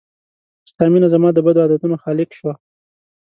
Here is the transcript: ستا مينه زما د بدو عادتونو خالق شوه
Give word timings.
ستا 0.71 0.83
مينه 0.93 1.07
زما 1.13 1.29
د 1.33 1.37
بدو 1.45 1.59
عادتونو 1.63 1.95
خالق 2.03 2.29
شوه 2.37 2.53